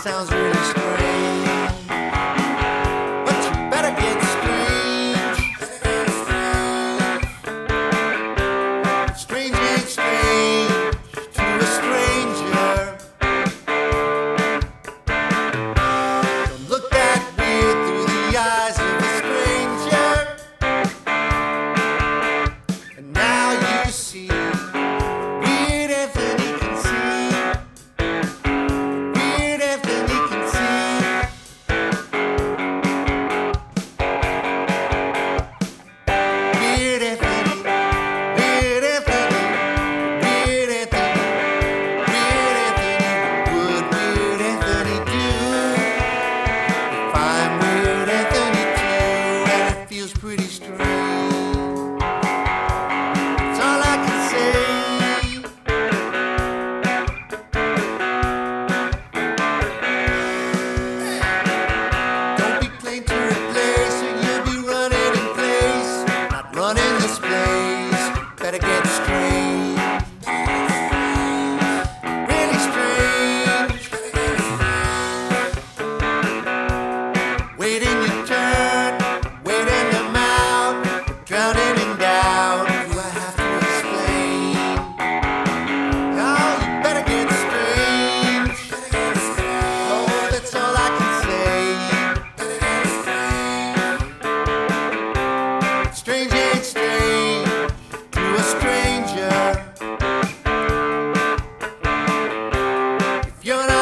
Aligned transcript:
sounds 0.00 0.30
real. 0.30 0.49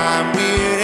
I'm 0.00 0.38
here. 0.38 0.77